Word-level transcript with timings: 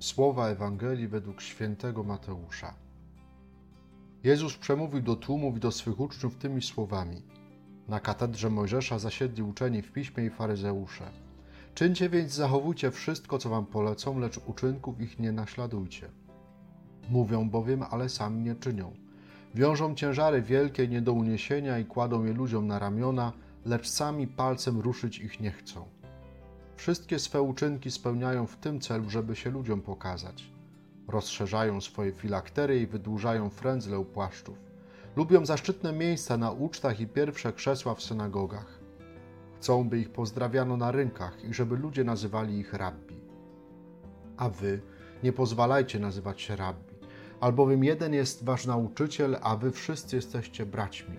Słowa 0.00 0.48
Ewangelii 0.48 1.08
według 1.08 1.40
świętego 1.40 2.04
Mateusza. 2.04 2.74
Jezus 4.24 4.56
przemówił 4.56 5.02
do 5.02 5.16
tłumów 5.16 5.56
i 5.56 5.60
do 5.60 5.72
swych 5.72 6.00
uczniów 6.00 6.36
tymi 6.36 6.62
słowami. 6.62 7.22
Na 7.88 8.00
katedrze 8.00 8.50
Mojżesza 8.50 8.98
zasiedli 8.98 9.42
uczeni 9.42 9.82
w 9.82 9.92
piśmie 9.92 10.24
i 10.24 10.30
faryzeusze. 10.30 11.10
Czyńcie 11.74 12.08
więc, 12.08 12.32
zachowujcie 12.32 12.90
wszystko, 12.90 13.38
co 13.38 13.48
wam 13.48 13.66
polecą, 13.66 14.18
lecz 14.18 14.40
uczynków 14.46 15.00
ich 15.00 15.18
nie 15.18 15.32
naśladujcie. 15.32 16.08
Mówią 17.10 17.50
bowiem, 17.50 17.84
ale 17.90 18.08
sami 18.08 18.42
nie 18.42 18.54
czynią. 18.54 18.92
Wiążą 19.54 19.94
ciężary 19.94 20.42
wielkie 20.42 20.88
nie 20.88 21.02
do 21.02 21.12
uniesienia 21.12 21.78
i 21.78 21.84
kładą 21.84 22.24
je 22.24 22.32
ludziom 22.32 22.66
na 22.66 22.78
ramiona, 22.78 23.32
lecz 23.64 23.88
sami 23.88 24.26
palcem 24.26 24.80
ruszyć 24.80 25.18
ich 25.18 25.40
nie 25.40 25.50
chcą. 25.50 25.99
Wszystkie 26.80 27.18
swe 27.18 27.42
uczynki 27.42 27.90
spełniają 27.90 28.46
w 28.46 28.56
tym 28.56 28.80
celu, 28.80 29.10
żeby 29.10 29.36
się 29.36 29.50
ludziom 29.50 29.82
pokazać. 29.82 30.50
Rozszerzają 31.08 31.80
swoje 31.80 32.12
filaktery 32.12 32.80
i 32.80 32.86
wydłużają 32.86 33.50
frędzle 33.50 33.98
u 33.98 34.04
płaszczów. 34.04 34.58
Lubią 35.16 35.46
zaszczytne 35.46 35.92
miejsca 35.92 36.36
na 36.36 36.50
ucztach 36.50 37.00
i 37.00 37.06
pierwsze 37.06 37.52
krzesła 37.52 37.94
w 37.94 38.02
synagogach. 38.02 38.80
Chcą, 39.56 39.88
by 39.88 39.98
ich 39.98 40.10
pozdrawiano 40.10 40.76
na 40.76 40.90
rynkach 40.90 41.44
i 41.44 41.54
żeby 41.54 41.76
ludzie 41.76 42.04
nazywali 42.04 42.58
ich 42.58 42.72
rabbi. 42.72 43.20
A 44.36 44.48
wy 44.48 44.80
nie 45.22 45.32
pozwalajcie 45.32 45.98
nazywać 45.98 46.40
się 46.40 46.56
rabbi, 46.56 46.94
albowiem 47.40 47.84
jeden 47.84 48.14
jest 48.14 48.44
wasz 48.44 48.66
nauczyciel, 48.66 49.36
a 49.42 49.56
wy 49.56 49.70
wszyscy 49.70 50.16
jesteście 50.16 50.66
braćmi. 50.66 51.16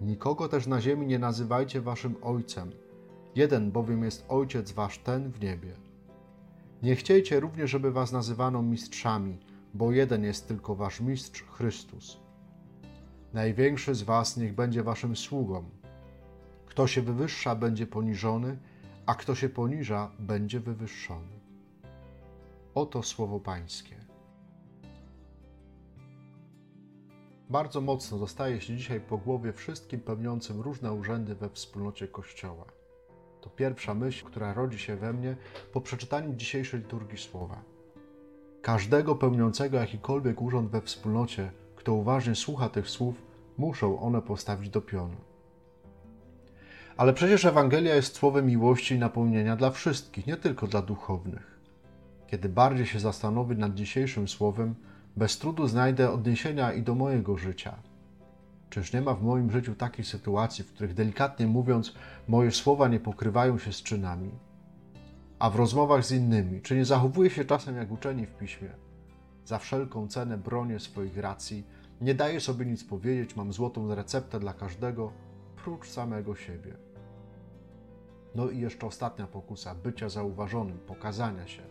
Nikogo 0.00 0.48
też 0.48 0.66
na 0.66 0.80
ziemi 0.80 1.06
nie 1.06 1.18
nazywajcie 1.18 1.80
waszym 1.80 2.14
ojcem, 2.22 2.70
Jeden 3.34 3.70
bowiem 3.70 4.04
jest 4.04 4.24
Ojciec 4.28 4.72
wasz 4.72 4.98
ten 4.98 5.30
w 5.30 5.40
niebie. 5.40 5.72
Nie 6.82 6.96
chciejcie 6.96 7.40
również, 7.40 7.70
żeby 7.70 7.92
was 7.92 8.12
nazywano 8.12 8.62
mistrzami, 8.62 9.38
bo 9.74 9.92
jeden 9.92 10.24
jest 10.24 10.48
tylko 10.48 10.74
wasz 10.74 11.00
mistrz 11.00 11.42
Chrystus. 11.42 12.20
Największy 13.32 13.94
z 13.94 14.02
was 14.02 14.36
niech 14.36 14.54
będzie 14.54 14.82
waszym 14.82 15.16
sługą. 15.16 15.64
Kto 16.66 16.86
się 16.86 17.02
wywyższa, 17.02 17.54
będzie 17.54 17.86
poniżony, 17.86 18.58
a 19.06 19.14
kto 19.14 19.34
się 19.34 19.48
poniża, 19.48 20.10
będzie 20.18 20.60
wywyższony. 20.60 21.40
Oto 22.74 23.02
słowo 23.02 23.40
Pańskie. 23.40 23.96
Bardzo 27.50 27.80
mocno 27.80 28.18
dostaje 28.18 28.60
się 28.60 28.76
dzisiaj 28.76 29.00
po 29.00 29.18
głowie 29.18 29.52
wszystkim 29.52 30.00
pełniącym 30.00 30.60
różne 30.60 30.92
urzędy 30.92 31.34
we 31.34 31.50
wspólnocie 31.50 32.08
Kościoła. 32.08 32.79
To 33.40 33.50
pierwsza 33.50 33.94
myśl, 33.94 34.24
która 34.24 34.54
rodzi 34.54 34.78
się 34.78 34.96
we 34.96 35.12
mnie 35.12 35.36
po 35.72 35.80
przeczytaniu 35.80 36.34
dzisiejszej 36.34 36.80
liturgii 36.80 37.18
słowa. 37.18 37.62
Każdego 38.62 39.14
pełniącego 39.14 39.76
jakikolwiek 39.76 40.42
urząd 40.42 40.70
we 40.70 40.80
wspólnocie, 40.82 41.50
kto 41.76 41.94
uważnie 41.94 42.34
słucha 42.34 42.68
tych 42.68 42.90
słów, 42.90 43.22
muszą 43.58 44.00
one 44.00 44.22
postawić 44.22 44.70
do 44.70 44.80
pionu. 44.82 45.16
Ale 46.96 47.12
przecież 47.12 47.44
Ewangelia 47.44 47.94
jest 47.94 48.16
słowem 48.16 48.46
miłości 48.46 48.94
i 48.94 48.98
napełnienia 48.98 49.56
dla 49.56 49.70
wszystkich, 49.70 50.26
nie 50.26 50.36
tylko 50.36 50.66
dla 50.66 50.82
duchownych. 50.82 51.60
Kiedy 52.26 52.48
bardziej 52.48 52.86
się 52.86 53.00
zastanowię 53.00 53.54
nad 53.54 53.74
dzisiejszym 53.74 54.28
słowem, 54.28 54.74
bez 55.16 55.38
trudu 55.38 55.66
znajdę 55.66 56.10
odniesienia 56.10 56.72
i 56.72 56.82
do 56.82 56.94
mojego 56.94 57.36
życia– 57.38 57.74
Czyż 58.70 58.92
nie 58.92 59.00
ma 59.00 59.14
w 59.14 59.22
moim 59.22 59.50
życiu 59.50 59.74
takiej 59.74 60.04
sytuacji, 60.04 60.64
w 60.64 60.72
których 60.72 60.94
delikatnie 60.94 61.46
mówiąc, 61.46 61.94
moje 62.28 62.50
słowa 62.50 62.88
nie 62.88 63.00
pokrywają 63.00 63.58
się 63.58 63.72
z 63.72 63.82
czynami? 63.82 64.30
A 65.38 65.50
w 65.50 65.56
rozmowach 65.56 66.04
z 66.04 66.12
innymi, 66.12 66.60
czy 66.60 66.76
nie 66.76 66.84
zachowuję 66.84 67.30
się 67.30 67.44
czasem 67.44 67.76
jak 67.76 67.90
uczeni 67.90 68.26
w 68.26 68.34
piśmie? 68.34 68.70
Za 69.44 69.58
wszelką 69.58 70.08
cenę 70.08 70.38
bronię 70.38 70.80
swoich 70.80 71.18
racji, 71.18 71.64
nie 72.00 72.14
daję 72.14 72.40
sobie 72.40 72.66
nic 72.66 72.84
powiedzieć, 72.84 73.36
mam 73.36 73.52
złotą 73.52 73.94
receptę 73.94 74.40
dla 74.40 74.52
każdego, 74.52 75.12
prócz 75.56 75.88
samego 75.88 76.36
siebie. 76.36 76.76
No 78.34 78.50
i 78.50 78.58
jeszcze 78.58 78.86
ostatnia 78.86 79.26
pokusa 79.26 79.74
bycia 79.74 80.08
zauważonym, 80.08 80.78
pokazania 80.78 81.46
się. 81.46 81.62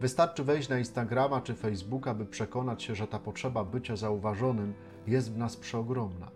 Wystarczy 0.00 0.44
wejść 0.44 0.68
na 0.68 0.78
Instagrama 0.78 1.40
czy 1.40 1.54
Facebooka, 1.54 2.14
by 2.14 2.26
przekonać 2.26 2.82
się, 2.82 2.94
że 2.94 3.06
ta 3.06 3.18
potrzeba 3.18 3.64
bycia 3.64 3.96
zauważonym 3.96 4.74
jest 5.06 5.32
w 5.32 5.38
nas 5.38 5.56
przeogromna. 5.56 6.30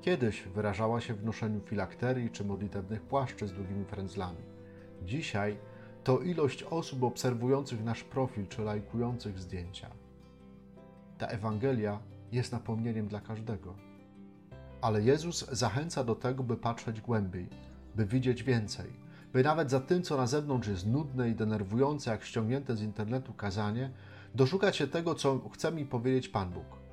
Kiedyś 0.00 0.42
wyrażała 0.42 1.00
się 1.00 1.14
w 1.14 1.24
noszeniu 1.24 1.60
filakterii 1.60 2.30
czy 2.30 2.44
modlitewnych 2.44 3.02
płaszczy 3.02 3.48
z 3.48 3.52
długimi 3.52 3.84
frędzlami. 3.84 4.42
Dzisiaj 5.02 5.58
to 6.04 6.20
ilość 6.20 6.62
osób 6.62 7.02
obserwujących 7.02 7.84
nasz 7.84 8.04
profil 8.04 8.46
czy 8.46 8.62
lajkujących 8.62 9.38
zdjęcia. 9.38 9.90
Ta 11.18 11.26
Ewangelia 11.26 11.98
jest 12.32 12.52
napomnieniem 12.52 13.08
dla 13.08 13.20
każdego. 13.20 13.74
Ale 14.80 15.02
Jezus 15.02 15.50
zachęca 15.50 16.04
do 16.04 16.14
tego, 16.14 16.42
by 16.42 16.56
patrzeć 16.56 17.00
głębiej, 17.00 17.48
by 17.94 18.06
widzieć 18.06 18.42
więcej, 18.42 18.86
by 19.32 19.42
nawet 19.42 19.70
za 19.70 19.80
tym, 19.80 20.02
co 20.02 20.16
na 20.16 20.26
zewnątrz 20.26 20.68
jest 20.68 20.86
nudne 20.86 21.30
i 21.30 21.34
denerwujące, 21.34 22.10
jak 22.10 22.24
ściągnięte 22.24 22.76
z 22.76 22.82
internetu 22.82 23.32
kazanie, 23.32 23.90
doszukać 24.34 24.76
się 24.76 24.86
tego, 24.86 25.14
co 25.14 25.48
chce 25.48 25.72
mi 25.72 25.86
powiedzieć 25.86 26.28
Pan 26.28 26.50
Bóg 26.50 26.85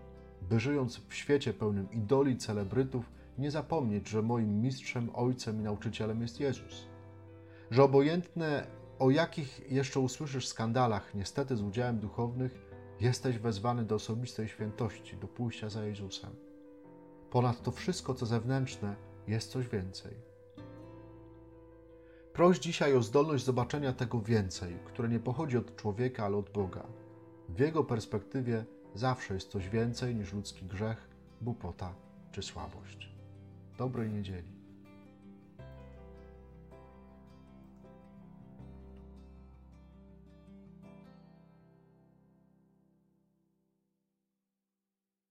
by 0.53 0.59
żyjąc 0.59 0.97
w 0.97 1.13
świecie 1.13 1.53
pełnym 1.53 1.91
idoli, 1.91 2.37
celebrytów, 2.37 3.09
nie 3.37 3.51
zapomnieć, 3.51 4.09
że 4.09 4.21
moim 4.21 4.61
mistrzem, 4.61 5.09
ojcem 5.13 5.59
i 5.59 5.63
nauczycielem 5.63 6.21
jest 6.21 6.39
Jezus. 6.39 6.87
Że 7.71 7.83
obojętne, 7.83 8.67
o 8.99 9.09
jakich 9.09 9.71
jeszcze 9.71 9.99
usłyszysz 9.99 10.47
skandalach, 10.47 11.15
niestety 11.15 11.55
z 11.55 11.61
udziałem 11.61 11.99
duchownych, 11.99 12.65
jesteś 12.99 13.37
wezwany 13.37 13.83
do 13.83 13.95
osobistej 13.95 14.47
świętości, 14.47 15.17
do 15.17 15.27
pójścia 15.27 15.69
za 15.69 15.85
Jezusem. 15.85 16.31
Ponad 17.31 17.63
to 17.63 17.71
wszystko, 17.71 18.13
co 18.13 18.25
zewnętrzne, 18.25 18.95
jest 19.27 19.51
coś 19.51 19.67
więcej. 19.67 20.13
Proś 22.33 22.59
dzisiaj 22.59 22.95
o 22.95 23.01
zdolność 23.01 23.45
zobaczenia 23.45 23.93
tego 23.93 24.21
więcej, 24.21 24.77
które 24.85 25.09
nie 25.09 25.19
pochodzi 25.19 25.57
od 25.57 25.75
człowieka, 25.75 26.25
ale 26.25 26.37
od 26.37 26.49
Boga. 26.49 26.83
W 27.49 27.59
jego 27.59 27.83
perspektywie 27.83 28.65
Zawsze 28.95 29.33
jest 29.33 29.51
coś 29.51 29.69
więcej 29.69 30.15
niż 30.15 30.33
ludzki 30.33 30.65
grzech, 30.65 31.09
głupota 31.41 31.93
czy 32.31 32.41
słabość. 32.43 33.09
Dobrej 33.77 34.09
niedzieli. 34.09 34.62